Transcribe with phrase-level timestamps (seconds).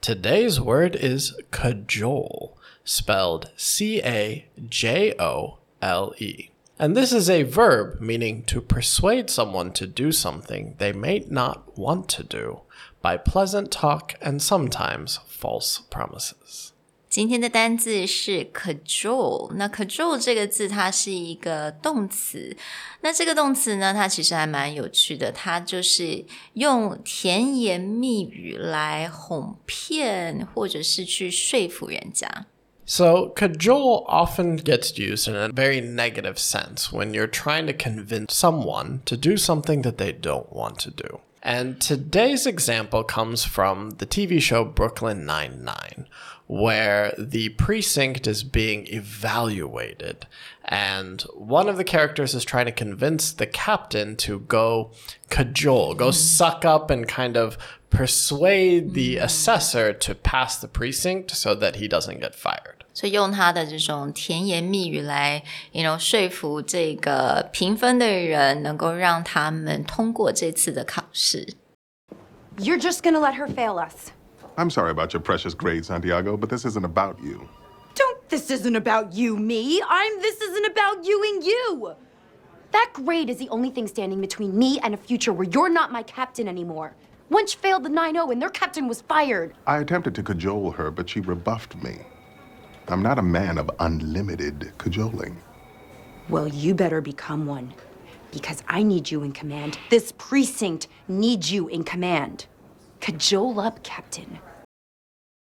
[0.00, 6.50] Today's word is cajole, spelled C A J O L E.
[6.78, 11.78] And this is a verb meaning to persuade someone to do something they may not
[11.78, 12.60] want to do
[13.00, 16.73] by pleasant talk and sometimes false promises.
[17.13, 19.51] 今天的单字是 cajole。
[19.55, 22.55] 那 cajole 这个字它是一个动词，
[23.01, 32.45] 那这个动词呢，它其实还蛮有趣的，它就是用甜言蜜语来哄骗或者是去说服人家。
[32.85, 38.33] So, cajole often gets used in a very negative sense when you're trying to convince
[38.33, 41.19] someone to do something that they don't want to do.
[41.41, 46.07] And today's example comes from the TV show Brooklyn Nine-Nine,
[46.47, 50.25] where the precinct is being evaluated.
[50.65, 54.91] And one of the characters is trying to convince the captain to go
[55.29, 57.57] cajole, go suck up and kind of
[57.89, 62.83] persuade the assessor to pass the precinct so that he doesn't get fired.
[62.93, 71.53] 所以用他的这种甜言蜜语来，you know，说服这个评分的人，能够让他们通过这次的考试。
[72.57, 74.11] You're just gonna let her fail us.
[74.56, 77.48] I'm sorry about your precious grade, Santiago, but this isn't about you.
[77.94, 78.28] Don't.
[78.28, 79.82] This isn't about you, me.
[79.86, 80.20] I'm.
[80.20, 81.94] This isn't about you and you.
[82.70, 85.92] That grade is the only thing standing between me and a future where you're not
[85.92, 86.94] my captain anymore.
[87.30, 89.54] Once failed the 9 0 and their captain was fired.
[89.66, 91.98] I attempted to cajole her, but she rebuffed me.
[92.88, 95.40] I'm not a man of unlimited cajoling.
[96.28, 97.74] Well, you better become one.
[98.30, 99.78] Because I need you in command.
[99.90, 102.46] This precinct needs you in command.
[103.04, 104.38] Cajole up, Captain.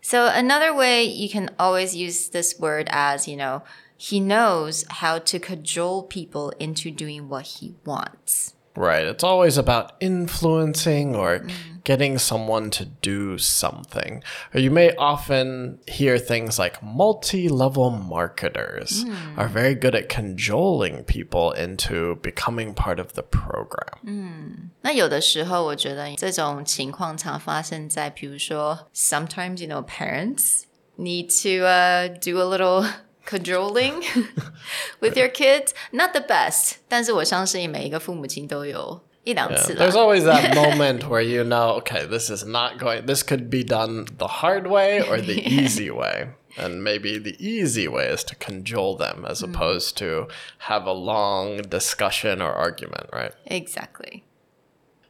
[0.00, 3.62] So another way you can always use this word as, you know,
[3.94, 8.54] he knows how to cajole people into doing what he wants.
[8.75, 9.07] Right.
[9.07, 11.41] It's always about influencing or
[11.83, 14.21] getting someone to do something.
[14.53, 19.03] Or you may often hear things like multi level marketers
[19.35, 24.69] are very good at cajoling people into becoming part of the program.
[24.81, 30.65] 那有的时候，我觉得这种情况常发生在，比如说，sometimes you know parents
[30.99, 32.87] need to uh, do a little
[33.25, 34.03] cajoling
[35.01, 35.73] with your kids.
[35.91, 42.45] Not the best，但是我相信每一个父母亲都有一两 Yeah, 次啦 There's always that moment where you know, okay, this is
[42.45, 46.29] not going, this could be done the hard way or the easy way.
[46.59, 50.27] And maybe the easy way is to cajole them as opposed to
[50.59, 53.31] have a long discussion or argument, right?
[53.45, 54.23] Exactly.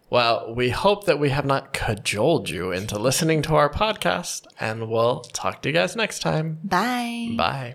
[0.09, 4.89] Well, we hope that we have not cajoled you into listening to our podcast, and
[4.89, 6.59] we'll talk to you guys next time.
[6.63, 7.35] Bye.
[7.37, 7.65] Bye.